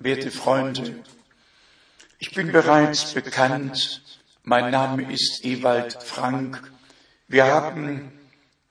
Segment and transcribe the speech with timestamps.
[0.00, 1.04] werte Freunde,
[2.18, 4.02] ich bin bereits bekannt,
[4.42, 6.72] mein Name ist Ewald Frank.
[7.28, 8.10] Wir haben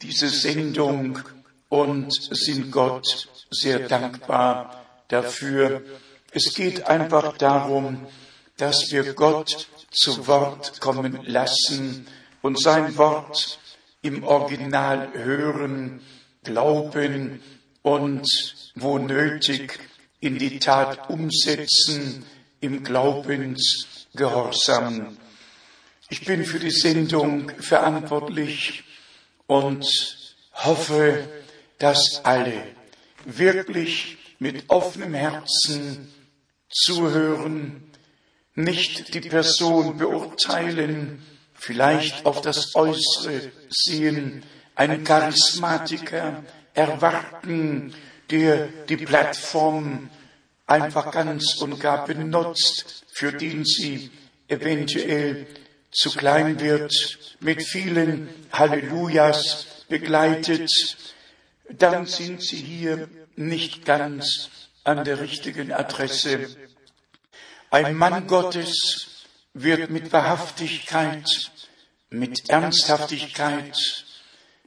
[0.01, 1.19] diese Sendung
[1.69, 5.83] und sind Gott sehr dankbar dafür.
[6.31, 8.07] Es geht einfach darum,
[8.57, 12.07] dass wir Gott zu Wort kommen lassen
[12.41, 13.59] und sein Wort
[14.01, 16.01] im Original hören,
[16.43, 17.39] glauben
[17.83, 18.27] und
[18.73, 19.79] wo nötig
[20.19, 22.25] in die Tat umsetzen
[22.61, 25.17] im Glaubensgehorsam.
[26.09, 28.83] Ich bin für die Sendung verantwortlich
[29.47, 29.87] und
[30.53, 31.27] hoffe,
[31.77, 32.63] dass alle
[33.25, 36.13] wirklich mit offenem Herzen
[36.69, 37.83] zuhören,
[38.55, 41.21] nicht die Person beurteilen,
[41.53, 44.43] vielleicht auf das Äußere sehen,
[44.75, 47.93] einen Charismatiker erwarten,
[48.31, 50.09] der die Plattform
[50.67, 54.11] einfach ganz und gar benutzt, für den sie
[54.47, 55.47] eventuell
[55.91, 56.93] zu klein wird,
[57.39, 60.69] mit vielen Hallelujahs begleitet,
[61.69, 64.49] dann sind sie hier nicht ganz
[64.83, 66.47] an der richtigen Adresse.
[67.71, 71.51] Ein Mann Gottes wird mit Wahrhaftigkeit,
[72.09, 74.05] mit Ernsthaftigkeit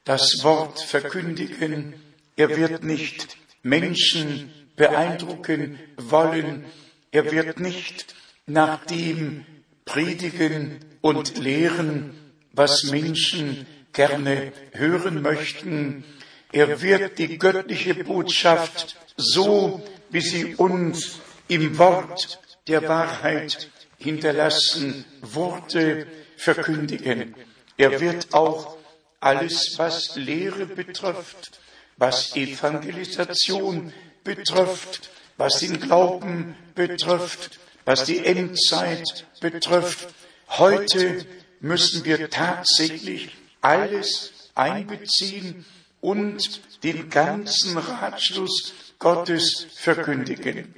[0.04, 1.94] das Wort verkündigen.
[2.37, 6.65] Er wird nicht Menschen beeindrucken wollen.
[7.11, 8.15] Er wird nicht
[8.47, 9.45] nach dem
[9.84, 12.15] predigen und lehren,
[12.53, 16.05] was Menschen gerne hören möchten.
[16.53, 26.06] Er wird die göttliche Botschaft so, wie sie uns im Wort der Wahrheit hinterlassen Worte
[26.37, 27.34] verkündigen.
[27.77, 28.77] Er wird auch
[29.21, 31.61] alles, was Lehre betrifft,
[32.02, 33.92] was Evangelisation
[34.24, 40.08] betrifft, was den Glauben betrifft, was die Endzeit betrifft.
[40.48, 41.24] Heute
[41.60, 45.64] müssen wir tatsächlich alles einbeziehen
[46.00, 50.74] und den ganzen Ratschluss Gottes verkündigen.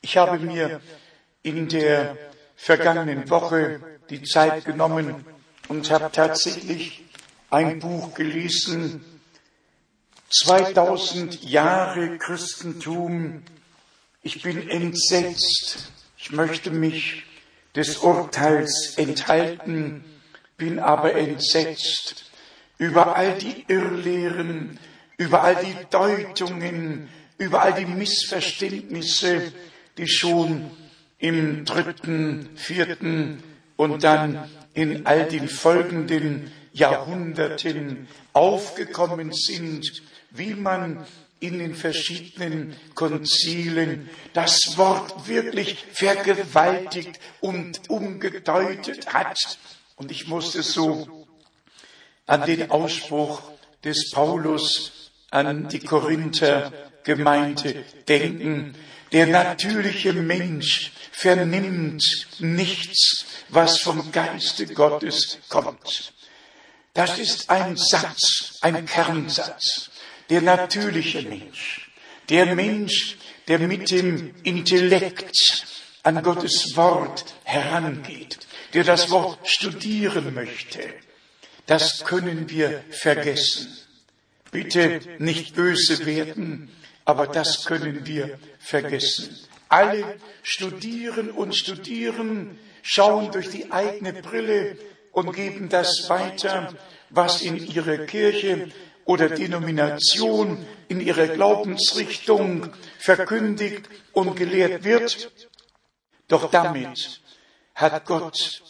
[0.00, 0.80] Ich habe mir
[1.42, 2.16] in der
[2.56, 5.22] vergangenen Woche die Zeit genommen
[5.68, 7.04] und habe tatsächlich
[7.50, 9.04] ein Buch gelesen,
[10.30, 13.42] 2000 Jahre Christentum.
[14.22, 15.90] Ich bin entsetzt.
[16.16, 17.24] Ich möchte mich
[17.74, 20.04] des Urteils enthalten,
[20.56, 22.26] bin aber entsetzt
[22.78, 24.78] über all die Irrlehren,
[25.18, 27.08] über all die Deutungen,
[27.38, 29.52] über all die Missverständnisse,
[29.98, 30.70] die schon
[31.18, 33.42] im dritten, vierten
[33.76, 41.06] und dann in all den folgenden Jahrhunderten aufgekommen sind, wie man
[41.40, 49.58] in den verschiedenen Konzilen das Wort wirklich vergewaltigt und umgedeutet hat.
[49.96, 51.26] Und ich musste so
[52.26, 53.42] an den Ausspruch
[53.82, 56.72] des Paulus an die Korinther
[57.04, 58.74] Gemeinde denken.
[59.12, 62.04] Der natürliche Mensch vernimmt
[62.38, 66.12] nichts, was vom Geiste Gottes kommt.
[66.94, 69.90] Das ist ein Satz, ein Kernsatz.
[70.28, 71.90] Der natürliche Mensch,
[72.28, 73.16] der Mensch,
[73.48, 75.66] der mit dem Intellekt
[76.02, 78.38] an Gottes Wort herangeht,
[78.74, 80.94] der das Wort studieren möchte,
[81.66, 83.76] das können wir vergessen.
[84.50, 86.70] Bitte nicht böse werden,
[87.04, 89.36] aber das können wir vergessen.
[89.68, 94.76] Alle studieren und studieren, schauen durch die eigene Brille
[95.12, 96.74] und geben das weiter,
[97.10, 98.70] was in ihrer Kirche
[99.04, 102.68] oder Denomination, in ihrer Glaubensrichtung
[102.98, 105.32] verkündigt und gelehrt wird.
[106.28, 107.20] Doch damit
[107.74, 108.62] hat Gott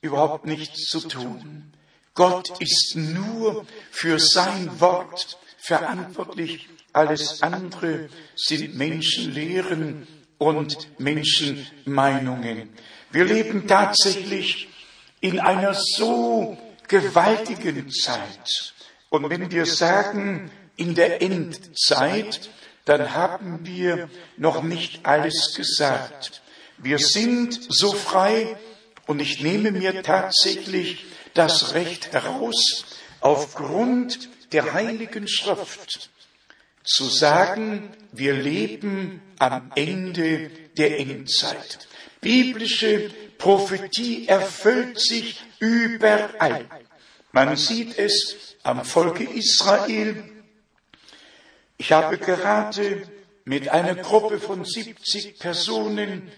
[0.00, 1.72] überhaupt nichts zu tun.
[2.14, 6.68] Gott ist nur für sein Wort verantwortlich.
[6.92, 10.06] Alles andere sind Menschenlehren
[10.38, 12.70] und Menschenmeinungen.
[13.10, 14.68] Wir leben tatsächlich
[15.20, 16.56] in einer so
[16.86, 18.74] gewaltigen Zeit.
[19.10, 22.50] Und wenn wir sagen, in der Endzeit,
[22.84, 26.42] dann haben wir noch nicht alles gesagt.
[26.78, 28.56] Wir sind so frei
[29.06, 31.04] und ich nehme mir tatsächlich
[31.34, 32.84] das Recht heraus,
[33.20, 36.10] aufgrund der Heiligen Schrift
[36.84, 41.86] zu sagen, wir leben am Ende der Endzeit.
[42.20, 46.66] Biblische Prophetie erfüllt sich überall.
[47.32, 50.24] Man sieht es am Volke Israel.
[51.76, 53.08] Ich habe gerade
[53.44, 56.30] mit einer Gruppe von 70 Personen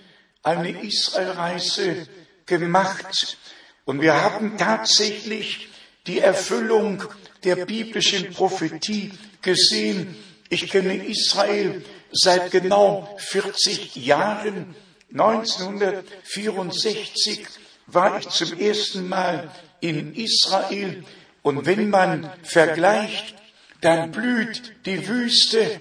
[0.42, 2.06] eine Israelreise
[2.46, 3.38] gemacht
[3.84, 5.68] und wir haben tatsächlich
[6.06, 7.02] die Erfüllung
[7.44, 9.12] der biblischen Prophetie
[9.42, 10.16] gesehen.
[10.48, 14.74] Ich kenne Israel seit genau 40 Jahren.
[15.12, 17.46] 1964
[17.86, 21.04] war ich zum ersten Mal in Israel
[21.42, 23.34] und wenn man vergleicht,
[23.80, 25.80] dann blüht die Wüste.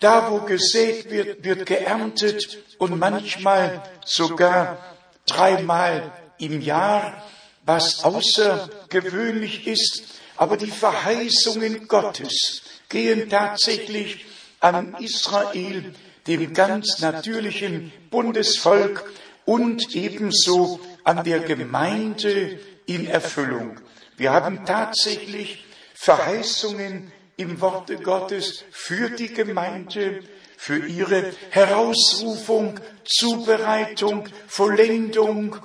[0.00, 4.78] Da, wo gesät wird, wird geerntet und manchmal sogar
[5.26, 7.22] dreimal im Jahr,
[7.64, 10.04] was außergewöhnlich ist.
[10.36, 14.24] Aber die Verheißungen Gottes gehen tatsächlich
[14.60, 15.94] an Israel,
[16.26, 19.10] dem ganz natürlichen Bundesvolk
[19.44, 23.80] und ebenso an der Gemeinde in Erfüllung.
[24.16, 30.22] Wir haben tatsächlich Verheißungen im Worte Gottes für die Gemeinde,
[30.56, 35.56] für ihre Herausrufung, Zubereitung, Vollendung.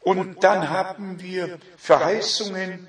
[0.00, 2.88] Und dann haben wir Verheißungen,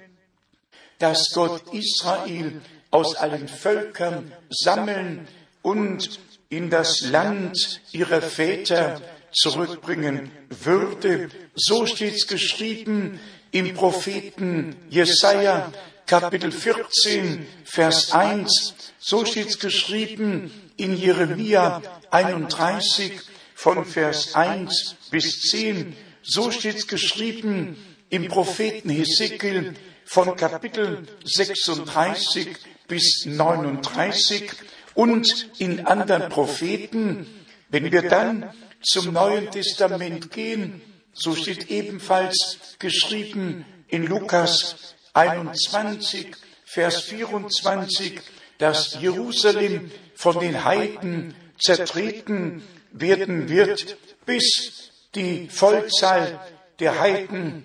[0.99, 2.61] dass Gott Israel
[2.91, 5.27] aus allen Völkern sammeln
[5.61, 6.19] und
[6.57, 9.01] in das Land ihrer Väter
[9.31, 11.29] zurückbringen würde.
[11.55, 13.19] So steht's geschrieben
[13.51, 15.71] im Propheten Jesaja,
[16.05, 18.75] Kapitel 14, Vers 1.
[19.00, 23.13] So steht's geschrieben in Jeremia 31
[23.56, 25.95] von Vers 1 bis 10.
[26.21, 27.77] So steht's geschrieben
[28.09, 29.73] im Propheten Hesekiel
[30.06, 32.49] von Kapitel 36
[32.88, 34.51] bis 39
[34.94, 37.28] und in anderen Propheten.
[37.69, 40.81] Wenn wir dann zum Neuen Testament gehen,
[41.13, 46.36] so steht ebenfalls geschrieben in Lukas 21,
[46.66, 48.19] Vers 24,
[48.57, 56.40] dass Jerusalem von den Heiden zertreten werden wird, bis die Vollzahl
[56.80, 57.63] der Heiden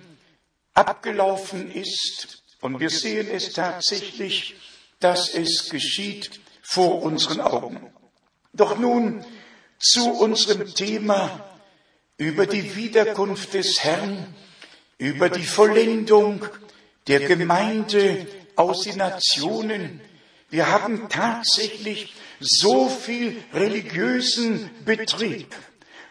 [0.75, 2.43] abgelaufen ist.
[2.61, 4.57] Und wir sehen es tatsächlich,
[5.01, 7.91] dass es geschieht vor unseren Augen.
[8.53, 9.25] Doch nun
[9.79, 11.49] zu unserem Thema
[12.19, 14.35] über die Wiederkunft des Herrn,
[14.99, 16.45] über die Vollendung
[17.07, 20.03] der Gemeinde aus den Nationen.
[20.51, 25.55] Wir haben tatsächlich so viel religiösen Betrieb,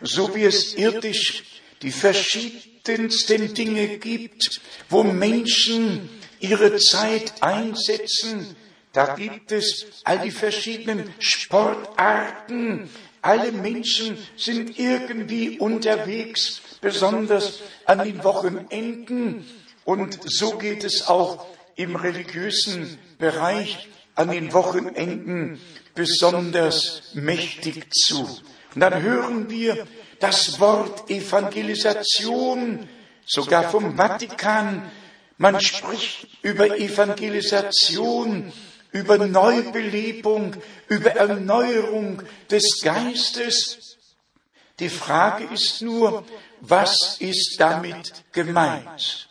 [0.01, 1.44] so wie es irdisch
[1.83, 4.59] die verschiedensten Dinge gibt,
[4.89, 6.09] wo Menschen
[6.39, 8.56] ihre Zeit einsetzen.
[8.97, 12.89] Da gibt es all die verschiedenen Sportarten.
[13.21, 19.45] Alle Menschen sind irgendwie unterwegs, besonders an den Wochenenden.
[19.85, 25.61] Und so geht es auch im religiösen Bereich an den Wochenenden
[25.94, 28.21] besonders mächtig zu.
[28.73, 29.85] Und dann hören wir
[30.19, 32.89] das Wort Evangelisation,
[33.27, 34.92] sogar vom Vatikan.
[35.37, 38.51] Man spricht über Evangelisation,
[38.91, 40.56] über Neubelebung,
[40.87, 43.97] über Erneuerung des Geistes.
[44.79, 46.23] Die Frage ist nur,
[46.61, 49.27] was ist damit gemeint?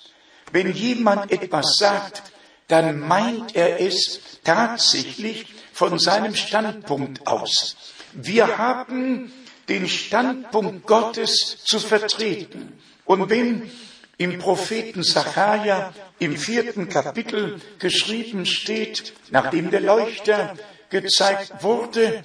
[0.52, 2.22] Wenn jemand etwas sagt,
[2.68, 7.76] dann meint er es tatsächlich von seinem Standpunkt aus.
[8.12, 9.32] Wir haben
[9.68, 12.78] den Standpunkt Gottes zu vertreten.
[13.04, 13.70] Und wenn
[14.18, 20.56] im Propheten Sacharja im vierten Kapitel geschrieben steht, nachdem der Leuchter
[20.90, 22.22] gezeigt wurde,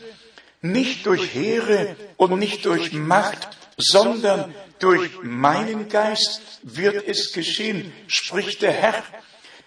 [0.61, 8.61] nicht durch Heere und nicht durch Macht, sondern durch meinen Geist wird es geschehen, spricht
[8.61, 9.03] der Herr.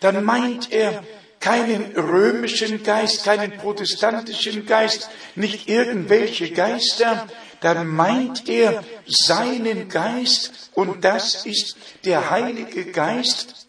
[0.01, 1.03] Dann meint er
[1.41, 7.27] keinen römischen Geist, keinen protestantischen Geist, nicht irgendwelche Geister,
[7.61, 13.64] dann meint er seinen Geist und das ist der Heilige Geist,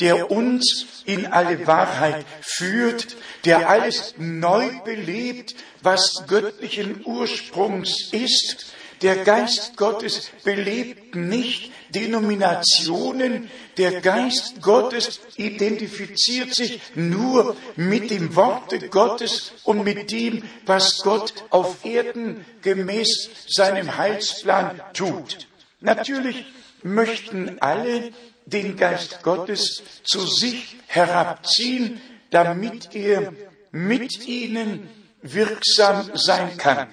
[0.00, 9.24] der uns in alle Wahrheit führt, der alles neu belebt, was göttlichen Ursprungs ist, Der
[9.24, 13.50] Geist Gottes belebt nicht Denominationen.
[13.76, 21.34] Der Geist Gottes identifiziert sich nur mit dem Worte Gottes und mit dem, was Gott
[21.50, 25.46] auf Erden gemäß seinem Heilsplan tut.
[25.80, 26.46] Natürlich
[26.82, 28.12] möchten alle
[28.46, 32.00] den Geist Gottes zu sich herabziehen,
[32.30, 33.32] damit er
[33.72, 34.88] mit ihnen
[35.20, 36.88] wirksam sein kann.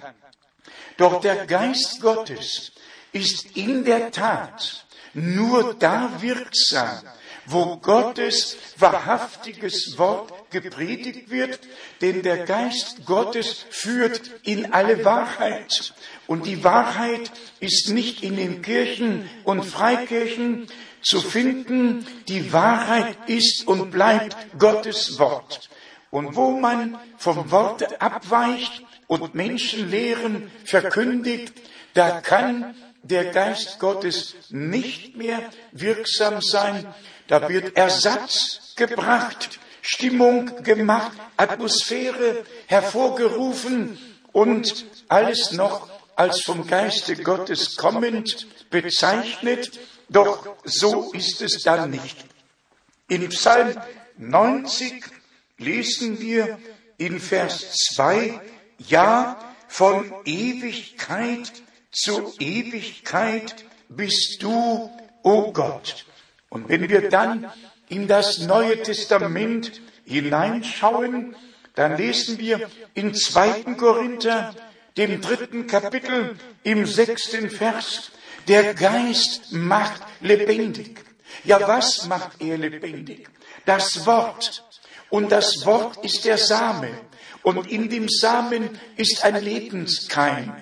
[0.98, 2.72] Doch der Geist Gottes
[3.12, 7.02] ist in der Tat nur da wirksam,
[7.46, 11.60] wo Gottes wahrhaftiges Wort gepredigt wird,
[12.02, 15.94] denn der Geist Gottes führt in alle Wahrheit.
[16.26, 20.68] Und die Wahrheit ist nicht in den Kirchen und Freikirchen
[21.04, 25.70] zu finden, die Wahrheit ist und bleibt Gottes Wort.
[26.10, 31.54] Und wo man vom Worte abweicht und Menschenlehren verkündigt,
[31.94, 35.40] da kann der Geist Gottes nicht mehr
[35.72, 36.86] wirksam sein.
[37.28, 43.98] Da wird Ersatz gebracht, Stimmung gemacht, Atmosphäre hervorgerufen
[44.32, 49.80] und alles noch als vom Geiste Gottes kommend bezeichnet.
[50.10, 52.18] Doch so ist es dann nicht.
[53.08, 53.76] In Psalm
[54.18, 55.04] 90
[55.58, 56.60] lesen wir
[56.98, 58.40] in Vers 2,
[58.78, 61.52] ja, von Ewigkeit
[61.92, 64.92] zu Ewigkeit bist du, o
[65.24, 66.06] oh Gott.
[66.50, 67.52] Und wenn wir dann
[67.90, 71.36] in das Neue Testament hineinschauen,
[71.76, 73.76] dann lesen wir in 2.
[73.76, 74.54] Korinther,
[74.98, 78.12] dem dritten Kapitel, im sechsten Vers,
[78.48, 81.04] der Geist macht lebendig.
[81.44, 83.28] Ja, was macht er lebendig?
[83.66, 84.64] Das Wort.
[85.10, 86.90] Und das Wort ist der Same.
[87.44, 90.54] Und in dem Samen ist ein Lebenskeim.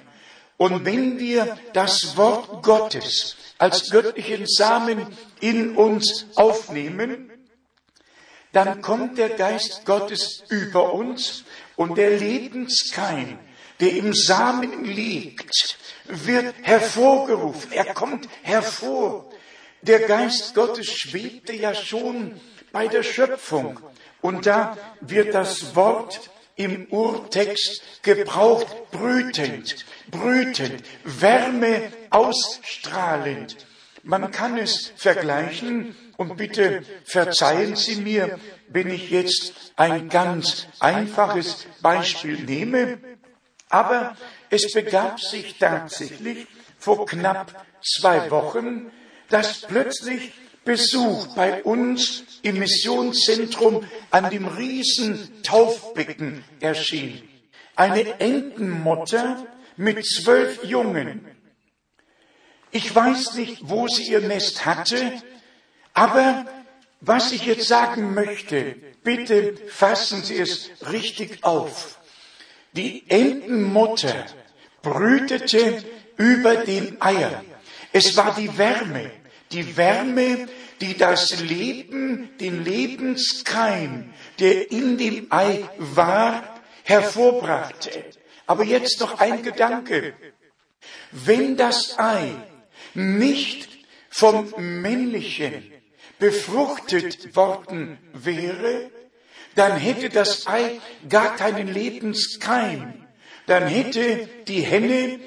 [0.57, 5.07] Und wenn wir das Wort Gottes als göttlichen Samen
[5.39, 7.31] in uns aufnehmen,
[8.51, 11.45] dann kommt der Geist Gottes über uns
[11.75, 13.39] und der Lebenskeim,
[13.81, 17.71] der im Samen liegt, wird hervorgerufen.
[17.71, 19.29] Er kommt hervor.
[19.81, 22.39] Der Geist Gottes schwebte ja schon
[22.71, 23.79] bei der Schöpfung
[24.21, 33.65] und da wird das Wort im Urtext gebraucht, brütend, brütend, Wärme ausstrahlend.
[34.03, 41.65] Man kann es vergleichen und bitte verzeihen Sie mir, wenn ich jetzt ein ganz einfaches
[41.81, 42.99] Beispiel nehme,
[43.71, 44.15] aber
[44.49, 46.45] es begab sich tatsächlich
[46.77, 48.91] vor knapp zwei Wochen,
[49.29, 57.27] dass plötzlich Besuch bei uns im Missionszentrum an dem riesen Taufbecken erschien.
[57.75, 59.47] Eine Entenmutter
[59.77, 61.25] mit zwölf Jungen.
[62.71, 65.13] Ich weiß nicht, wo sie ihr Nest hatte,
[65.93, 66.45] aber
[66.99, 71.97] was ich jetzt sagen möchte, bitte fassen Sie es richtig auf.
[72.73, 74.25] Die Entenmutter
[74.81, 75.83] brütete
[76.17, 77.45] über den Eiern.
[77.91, 79.11] Es war die Wärme,
[79.51, 80.47] die Wärme,
[80.79, 88.05] die das Leben, den Lebenskeim, der in dem Ei war, hervorbrachte.
[88.47, 90.13] Aber jetzt noch ein Gedanke.
[91.11, 92.31] Wenn das Ei
[92.93, 93.69] nicht
[94.09, 95.71] vom Männlichen
[96.19, 98.89] befruchtet worden wäre,
[99.55, 100.79] dann hätte das Ei
[101.09, 102.93] gar keinen Lebenskeim.
[103.47, 105.19] Dann hätte die Henne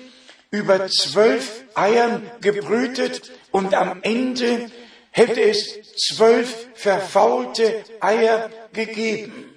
[0.50, 4.70] über zwölf Eiern gebrütet und am Ende
[5.10, 9.50] hätte es zwölf verfaulte Eier gegeben.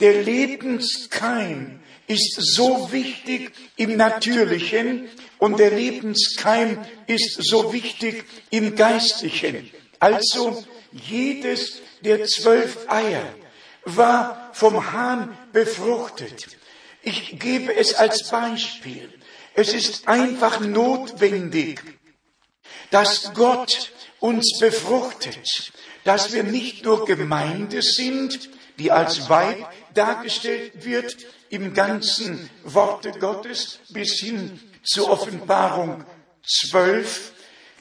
[0.00, 9.70] Der Lebenskeim ist so wichtig im Natürlichen und der Lebenskeim ist so wichtig im Geistlichen.
[10.00, 13.34] Also jedes der zwölf Eier
[13.84, 16.58] war vom Hahn befruchtet.
[17.02, 19.12] Ich gebe es als Beispiel.
[19.54, 21.80] Es ist einfach notwendig,
[22.90, 25.72] dass Gott uns befruchtet,
[26.04, 31.16] dass wir nicht nur Gemeinde sind, die als Weib dargestellt wird
[31.50, 36.04] im ganzen Worte Gottes bis hin zur Offenbarung
[36.46, 37.32] 12.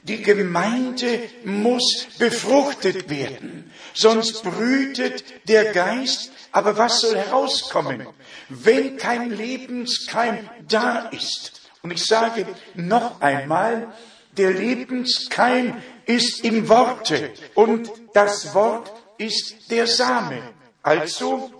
[0.07, 6.31] Die Gemeinde muss befruchtet werden, sonst brütet der Geist.
[6.51, 8.07] Aber was soll herauskommen,
[8.49, 11.69] wenn kein Lebenskeim da ist?
[11.81, 13.93] Und ich sage noch einmal,
[14.31, 20.41] der Lebenskeim ist im Worte und das Wort ist der Same.
[20.83, 21.51] Also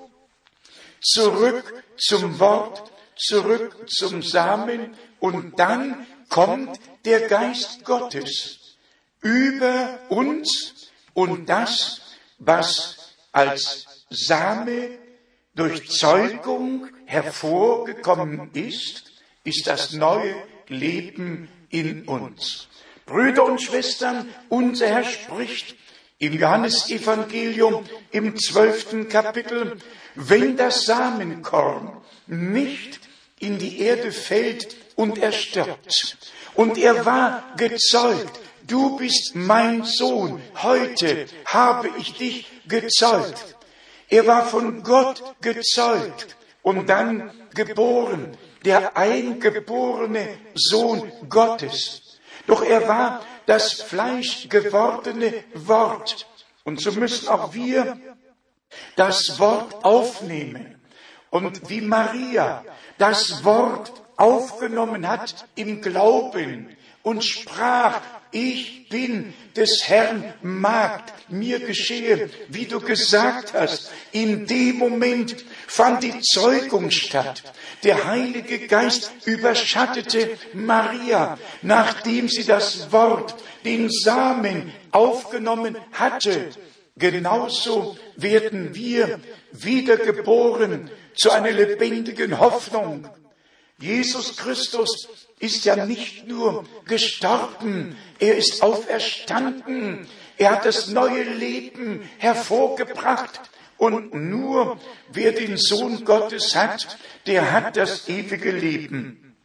[1.02, 8.78] zurück zum Wort, zurück zum Samen und dann kommt der Geist Gottes
[9.22, 12.02] über uns und das,
[12.38, 14.90] was als Same
[15.56, 19.12] durch Zeugung hervorgekommen ist,
[19.44, 20.36] ist das neue
[20.68, 22.68] Leben in uns.
[23.06, 25.76] Brüder und Schwestern, unser Herr spricht
[26.20, 29.78] im Johannesevangelium im zwölften Kapitel,
[30.16, 33.00] wenn das Samenkorn nicht
[33.40, 36.18] in die Erde fällt und er stirbt.
[36.56, 38.40] Und er war gezeugt.
[38.64, 40.42] Du bist mein Sohn.
[40.62, 43.56] Heute habe ich dich gezeugt.
[44.10, 52.02] Er war von Gott gezeugt und dann geboren, der eingeborene Sohn Gottes.
[52.48, 56.28] Doch er war das fleischgewordene Wort.
[56.64, 57.98] Und so müssen auch wir
[58.96, 60.82] das Wort aufnehmen.
[61.30, 62.66] Und wie Maria
[62.98, 72.30] das Wort aufgenommen hat im Glauben und sprach, ich bin des Herrn Magd, mir geschehe,
[72.50, 73.90] wie du gesagt hast.
[74.12, 77.44] In dem Moment fand die Zeugung statt.
[77.84, 86.50] Der Heilige Geist überschattete Maria, nachdem sie das Wort, den Samen aufgenommen hatte.
[86.98, 89.20] Genauso werden wir
[89.54, 93.08] wiedergeboren zu einer lebendigen Hoffnung.
[93.80, 95.08] Jesus Christus
[95.40, 100.08] ist ja nicht nur gestorben, er ist auferstanden,
[100.38, 103.40] er hat das neue Leben hervorgebracht.
[103.78, 104.80] Und nur
[105.12, 109.36] wer den Sohn Gottes hat, der hat das ewige Leben.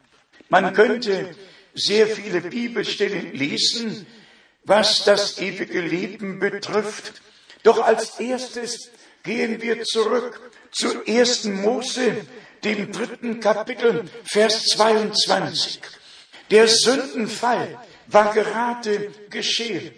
[0.49, 1.35] Man könnte
[1.75, 4.07] sehr viele Bibelstellen lesen,
[4.65, 7.21] was das ewige Leben betrifft.
[7.63, 8.91] Doch als erstes
[9.23, 10.41] gehen wir zurück
[10.73, 11.45] zu 1.
[11.45, 12.27] Mose,
[12.65, 15.81] dem dritten Kapitel, Vers 22.
[16.51, 19.93] Der Sündenfall war gerade geschehen.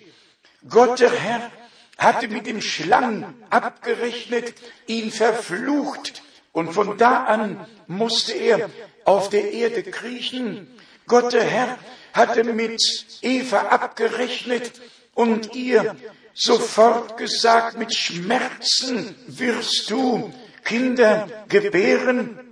[0.68, 1.50] Gott der Herr
[1.99, 4.54] hatte mit dem Schlangen abgerechnet,
[4.86, 8.71] ihn verflucht, und von da an musste er
[9.04, 10.69] auf der Erde kriechen.
[11.06, 11.78] Gott der Herr
[12.12, 12.80] hatte mit
[13.23, 14.73] Eva abgerechnet
[15.15, 15.97] und ihr
[16.32, 20.32] sofort gesagt, mit Schmerzen wirst du
[20.65, 22.44] Kinder gebären.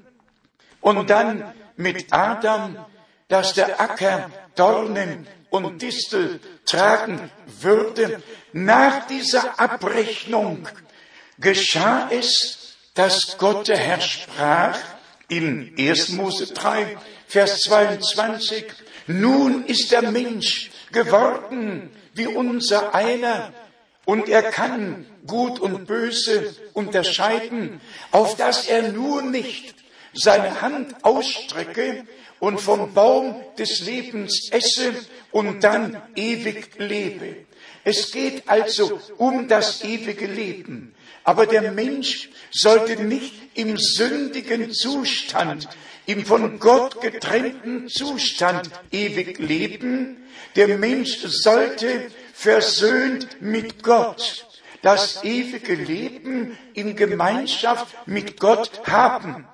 [0.83, 2.77] Und dann mit Adam,
[3.29, 8.23] dass der Acker Dornen und Distel tragen würde.
[8.53, 10.69] Nach dieser Abrechnung
[11.39, 14.79] geschah es, dass Gott der Herr sprach
[15.29, 16.11] in 1.
[16.11, 18.67] Mose 3, Vers 22,
[19.07, 23.53] nun ist der Mensch geworden wie unser einer
[24.05, 29.82] und er kann Gut und Böse unterscheiden, auf dass er nur nicht
[30.15, 32.07] seine Hand ausstrecke
[32.39, 34.93] und vom Baum des Lebens esse
[35.31, 37.37] und dann ewig lebe.
[37.85, 40.95] Es geht also um das ewige Leben.
[41.25, 45.69] Aber der Mensch sollte nicht im sündigen Zustand,
[46.07, 50.25] im von Gott getrennten Zustand ewig leben.
[50.57, 54.47] Der Mensch sollte versöhnt mit Gott,
[54.83, 59.47] das ewige Leben in Gemeinschaft mit Gott haben.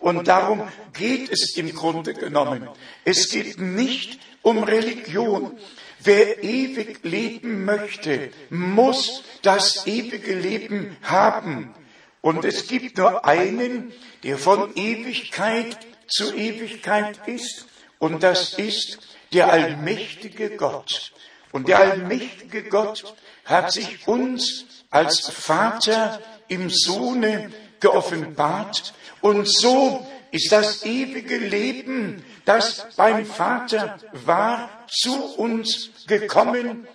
[0.00, 2.68] Und darum geht es im Grunde genommen.
[3.04, 5.58] Es geht nicht um Religion.
[6.02, 11.74] Wer ewig leben möchte, muss das ewige Leben haben.
[12.22, 17.66] Und es gibt nur einen, der von Ewigkeit zu Ewigkeit ist,
[17.98, 18.98] und das ist
[19.32, 21.12] der allmächtige Gott.
[21.52, 28.94] Und der allmächtige Gott hat sich uns als Vater im Sohne geoffenbart.
[29.20, 36.86] Und so ist das ewige Leben, das beim Vater war, zu uns gekommen,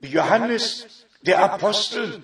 [0.00, 0.86] wie Johannes,
[1.22, 2.22] der Apostel,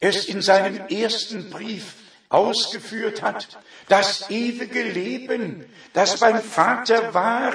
[0.00, 1.94] es in seinem ersten Brief
[2.28, 3.48] ausgeführt hat.
[3.88, 7.52] Das ewige Leben, das beim Vater war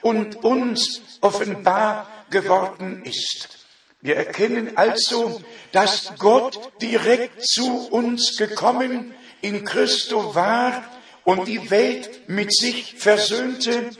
[0.00, 3.66] und uns offenbar geworden ist.
[4.00, 10.82] Wir erkennen also, dass Gott direkt zu uns gekommen in Christo war
[11.24, 13.90] und die Welt mit sich versöhnte,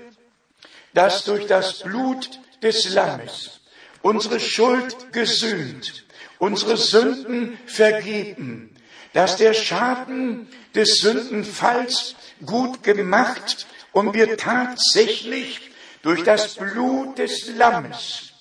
[0.95, 3.61] dass durch das Blut des Lammes
[4.03, 6.05] unsere Schuld gesühnt,
[6.39, 8.75] unsere Sünden vergeben,
[9.13, 15.61] dass der Schaden des Sündenfalls gut gemacht und wir tatsächlich
[16.03, 18.33] durch das Blut des Lammes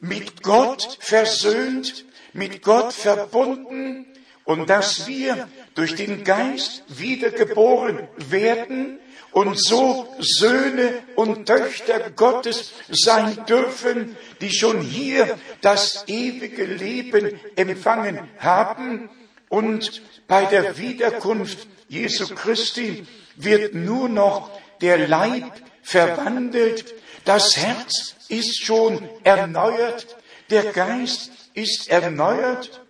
[0.00, 4.06] mit Gott versöhnt, mit Gott verbunden
[4.44, 8.98] und dass wir durch den Geist wiedergeboren werden
[9.32, 18.28] und so Söhne und Töchter Gottes sein dürfen, die schon hier das ewige Leben empfangen
[18.38, 19.08] haben.
[19.48, 23.06] Und bei der Wiederkunft Jesu Christi
[23.36, 25.52] wird nur noch der Leib
[25.82, 30.16] verwandelt, das Herz ist schon erneuert,
[30.50, 32.80] der Geist ist erneuert.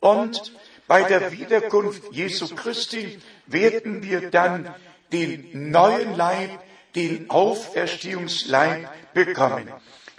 [0.00, 0.52] Und
[0.86, 4.74] bei der Wiederkunft Jesu Christi werden wir dann
[5.12, 6.50] den neuen Leib,
[6.94, 9.72] den Auferstehungsleib bekommen.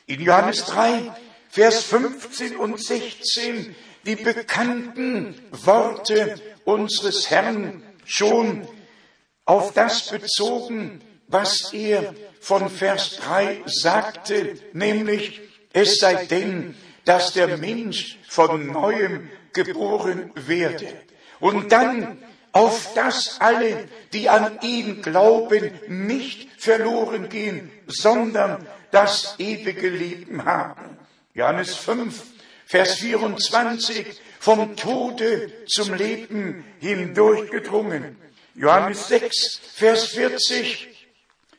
[0.08, 1.12] In Johannes 3,
[1.50, 3.76] Vers 15 und 16
[4.06, 8.68] die bekannten Worte unseres Herrn schon
[9.46, 15.42] auf das bezogen, was er von Vers 3 sagte, nämlich
[15.74, 20.88] es sei denn, dass der Mensch von neuem geboren werde.
[21.40, 22.20] Und dann
[22.52, 30.98] auf das alle, die an ihn glauben, nicht verloren gehen, sondern das ewige Leben haben.
[31.34, 32.24] Johannes 5,
[32.66, 34.06] Vers 24,
[34.40, 38.18] vom Tode zum Leben hindurchgedrungen.
[38.56, 40.88] Johannes 6, Vers 40,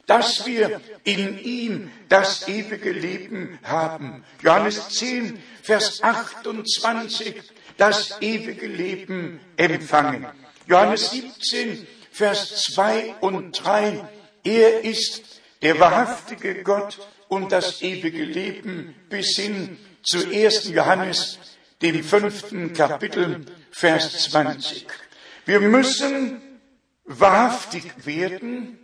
[0.06, 4.24] dass wir in ihm das ewige Leben haben.
[4.42, 7.42] Johannes 10, Vers 28,
[7.77, 10.27] das ewige Leben empfangen.
[10.67, 14.05] Johannes 17, Vers 2 und 3,
[14.45, 20.69] er ist der wahrhaftige Gott und das ewige Leben bis hin zu 1.
[20.69, 21.39] Johannes,
[21.83, 24.87] dem fünften Kapitel, Vers 20.
[25.45, 26.41] Wir müssen
[27.05, 28.79] wahrhaftig werden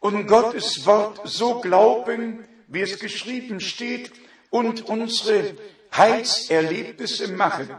[0.00, 4.10] und Gottes Wort so glauben, wie es geschrieben steht,
[4.50, 5.54] und unsere
[5.96, 7.70] Heilserlebnisse machen.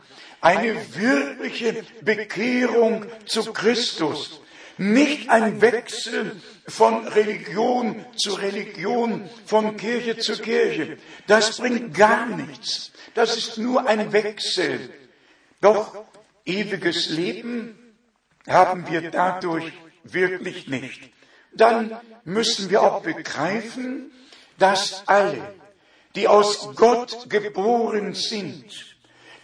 [0.41, 4.41] Eine wirkliche Bekehrung zu Christus.
[4.77, 6.35] Nicht ein Wechsel
[6.67, 10.97] von Religion zu Religion, von Kirche zu Kirche.
[11.27, 12.91] Das bringt gar nichts.
[13.13, 14.89] Das ist nur ein Wechsel.
[15.61, 16.05] Doch
[16.45, 17.77] ewiges Leben
[18.47, 19.71] haben wir dadurch
[20.03, 21.11] wirklich nicht.
[21.53, 24.11] Dann müssen wir auch begreifen,
[24.57, 25.53] dass alle,
[26.15, 28.65] die aus Gott geboren sind,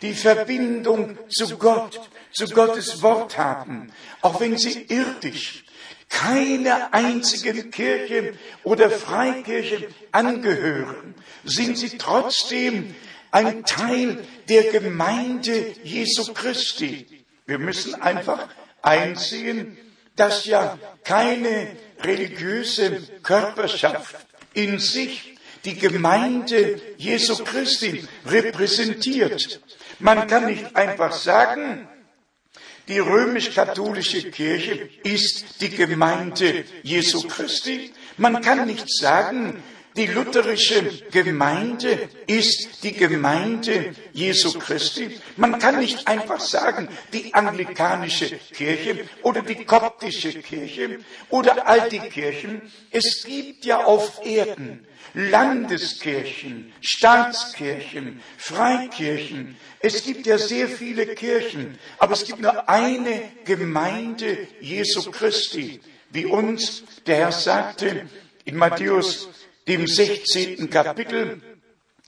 [0.02, 2.00] die Verbindung zu Gott,
[2.32, 5.66] zu Gottes Wort haben, auch wenn sie irdisch
[6.10, 12.96] keiner einzigen Kirche oder Freikirche angehören, sind sie trotzdem
[13.32, 17.06] ein Teil der Gemeinde Jesu Christi.
[17.46, 18.48] Wir müssen einfach
[18.82, 19.78] einsehen,
[20.16, 24.16] dass ja keine religiöse Körperschaft
[24.54, 29.62] in sich die Gemeinde Jesu Christi repräsentiert.
[30.00, 31.88] Man kann nicht einfach sagen,
[32.88, 37.94] die römisch-katholische Kirche ist die Gemeinde Jesu Christi.
[38.18, 39.62] Man kann nicht sagen,
[40.00, 40.82] die lutherische
[41.12, 45.20] Gemeinde ist die Gemeinde Jesu Christi.
[45.36, 52.00] Man kann nicht einfach sagen, die anglikanische Kirche oder die koptische Kirche oder all die
[52.00, 52.62] Kirchen.
[52.92, 59.58] Es gibt ja auf Erden Landeskirchen, Staatskirchen, Freikirchen.
[59.82, 65.82] Es gibt ja sehr viele Kirchen, aber es gibt nur eine Gemeinde Jesu Christi,
[66.12, 68.08] wie uns der Herr sagte
[68.46, 69.28] in Matthäus
[69.68, 70.70] dem 16.
[70.70, 71.42] Kapitel,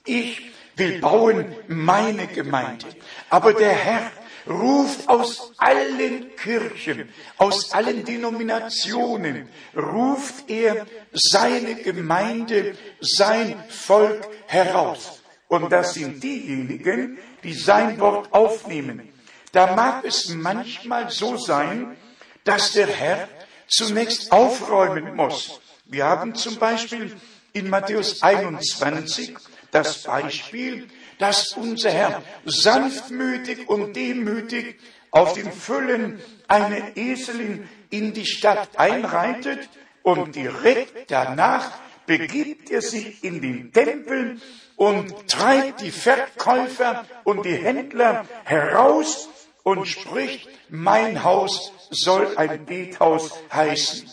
[0.06, 2.88] ich will bauen meine Gemeinde.
[3.30, 4.12] Aber der Herr
[4.48, 15.22] ruft aus allen Kirchen, aus allen Denominationen, ruft er seine Gemeinde, sein Volk heraus.
[15.48, 19.10] Und das sind diejenigen, die sein Wort aufnehmen.
[19.52, 21.98] Da mag es manchmal so sein,
[22.44, 23.28] dass der Herr
[23.68, 25.60] zunächst aufräumen muss.
[25.86, 27.16] Wir haben zum Beispiel
[27.54, 29.36] in Matthäus 21
[29.72, 30.88] das Beispiel,
[31.18, 34.80] dass unser Herr sanftmütig und demütig
[35.12, 39.70] auf den Füllen eine Eselin in die Stadt einreitet
[40.04, 41.72] und direkt danach
[42.06, 44.42] begibt er sich in den Tempel
[44.76, 49.30] und treibt die Verkäufer und die Händler heraus
[49.64, 54.10] und spricht, mein Haus soll ein Bethaus heißen.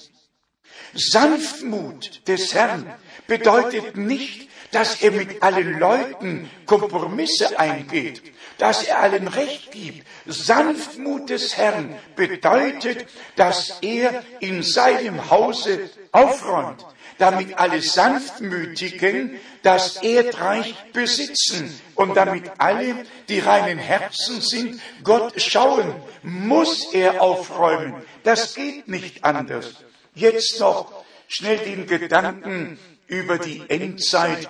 [0.95, 2.93] Sanftmut des Herrn
[3.29, 8.23] bedeutet nicht, dass er mit allen Leuten Kompromisse eingeht,
[8.59, 10.07] dass er allen Recht gibt.
[10.27, 16.85] Sanftmut des Herrn bedeutet, dass er in seinem Hause aufräumt,
[17.19, 25.95] damit alle Sanftmütigen das Erdreich besitzen und damit alle, die reinen Herzen sind, Gott schauen,
[26.23, 27.95] muss er aufräumen.
[28.23, 29.77] Das geht nicht anders.
[30.15, 30.93] Jetzt noch
[31.29, 34.49] schnell den Gedanken über die Endzeit.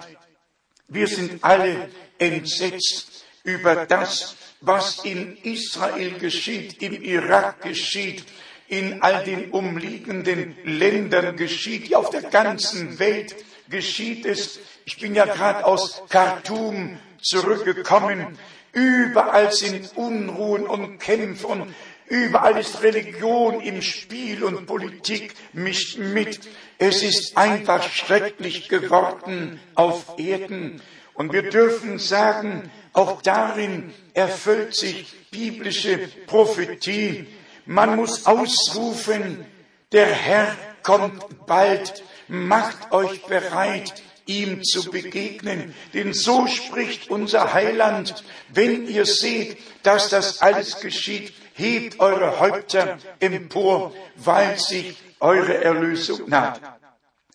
[0.89, 8.25] Wir sind alle entsetzt über das, was in Israel geschieht, im Irak geschieht,
[8.69, 13.35] in all den umliegenden Ländern geschieht, ja auf der ganzen Welt
[13.71, 14.59] geschieht es.
[14.85, 18.39] Ich bin ja gerade aus Khartoum zurückgekommen.
[18.73, 21.75] Überall sind Unruhen und Kämpfe und
[22.09, 26.41] überall ist Religion im Spiel und Politik mischt mit.
[26.79, 30.81] Es ist einfach schrecklich geworden auf Erden.
[31.15, 37.27] Und wir dürfen sagen, auch darin erfüllt sich biblische Prophetie.
[37.67, 39.45] Man muss ausrufen,
[39.93, 45.75] der Herr kommt bald, macht euch bereit, ihm zu begegnen.
[45.95, 52.99] Denn so spricht unser Heiland, wenn ihr seht, dass das alles geschieht, hebt eure Häupter
[53.21, 56.61] empor, weil sich eure Erlösung naht.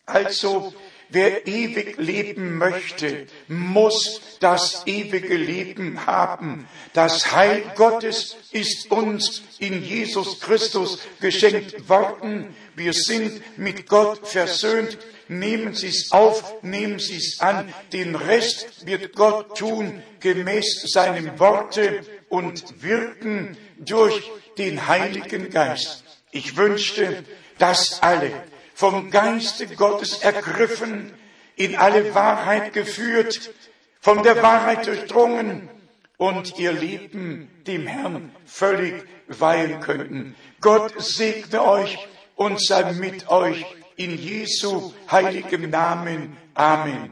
[0.05, 0.73] Also,
[1.09, 6.67] wer ewig leben möchte, muss das ewige Leben haben.
[6.93, 12.55] Das Heil Gottes ist uns in Jesus Christus geschenkt worden.
[12.75, 17.73] Wir sind mit Gott versöhnt nehmen Sie es auf, nehmen Sie es an.
[17.91, 22.01] Den Rest wird Gott tun gemäß seinem Worte
[22.33, 26.03] und wirken durch den Heiligen Geist.
[26.31, 27.23] Ich wünschte,
[27.59, 28.31] dass alle
[28.73, 31.13] vom Geiste Gottes ergriffen,
[31.55, 33.53] in alle Wahrheit geführt,
[34.01, 35.69] von der Wahrheit durchdrungen
[36.17, 40.35] und ihr Leben dem Herrn völlig weihen könnten.
[40.59, 41.99] Gott segne euch
[42.35, 43.63] und sei mit euch
[43.95, 46.35] in Jesu heiligem Namen.
[46.55, 47.11] Amen.